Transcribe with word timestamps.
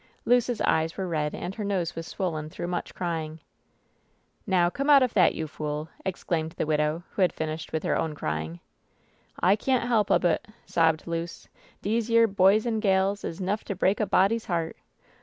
Luce's 0.25 0.59
eyes 0.61 0.97
were 0.97 1.07
red, 1.07 1.35
and 1.35 1.53
her 1.53 1.63
nose 1.63 1.93
was 1.95 2.07
swollen 2.07 2.49
through 2.49 2.65
much 2.65 2.95
crying. 2.95 3.39
"Now, 4.47 4.67
come 4.67 4.89
out 4.89 5.03
of 5.03 5.13
that, 5.13 5.35
you 5.35 5.45
fool!" 5.45 5.89
exclaimed 6.03 6.53
the 6.53 6.65
widow, 6.65 7.03
who 7.11 7.21
had 7.21 7.31
finished 7.31 7.71
with 7.71 7.83
her 7.83 7.95
6wn 7.95 8.15
crying. 8.15 8.59
^ 9.43 9.47
'T[ 9.51 9.63
can't 9.63 9.87
help 9.87 10.09
ob 10.09 10.25
it!" 10.25 10.47
sobbed 10.65 11.05
Luce. 11.05 11.47
"Dese 11.83 12.09
yere 12.09 12.25
boys 12.25 12.65
an' 12.65 12.79
gals 12.79 13.23
is 13.23 13.39
'nough 13.39 13.63
to 13.65 13.75
break 13.75 13.99
a 13.99 14.07
body's 14.07 14.45
heart 14.45 14.75